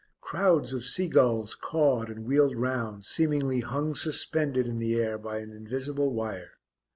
Crowds 0.19 0.73
of 0.73 0.83
sea 0.83 1.07
gulls 1.07 1.53
cawed 1.53 2.09
and 2.09 2.25
wheeled 2.25 2.55
round, 2.55 3.05
seemingly 3.05 3.59
hung 3.59 3.93
suspended 3.93 4.65
in 4.65 4.79
the 4.79 4.99
air 4.99 5.15
by 5.19 5.37
an 5.37 5.51
invisible 5.51 6.11
wire. 6.11 6.53